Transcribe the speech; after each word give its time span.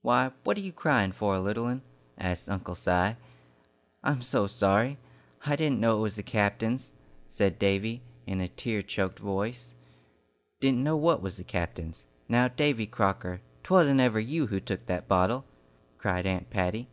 "Why, 0.00 0.30
what 0.44 0.56
are 0.56 0.60
you 0.62 0.72
crying 0.72 1.12
for, 1.12 1.38
little 1.38 1.66
'un?" 1.66 1.82
asked 2.16 2.48
Uncle 2.48 2.74
Si. 2.74 3.16
"I'm 4.02 4.22
so 4.22 4.46
sorry. 4.46 4.96
I 5.44 5.56
didn't 5.56 5.78
know 5.78 5.98
it 5.98 6.00
was 6.00 6.16
the 6.16 6.22
captain's," 6.22 6.90
said 7.28 7.58
Davy, 7.58 8.00
in 8.26 8.40
a 8.40 8.48
tear 8.48 8.80
choked 8.82 9.18
voice. 9.18 9.74
"Didn't 10.58 10.82
know 10.84 10.96
what 10.96 11.20
was 11.20 11.36
the 11.36 11.44
captain's? 11.44 12.06
Now, 12.30 12.48
Davy 12.48 12.86
Crocker, 12.86 13.42
'twasn't 13.62 14.00
ever 14.00 14.18
you 14.20 14.46
who 14.46 14.58
took 14.58 14.86
that 14.86 15.06
bottle?" 15.06 15.44
cried 15.98 16.24
Aunt 16.24 16.48
Patty. 16.48 16.88